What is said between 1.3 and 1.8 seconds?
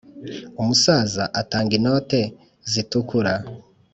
atanga